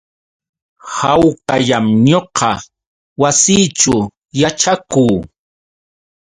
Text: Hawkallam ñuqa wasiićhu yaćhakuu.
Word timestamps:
Hawkallam 0.95 1.85
ñuqa 2.07 2.51
wasiićhu 3.21 3.97
yaćhakuu. 4.41 5.15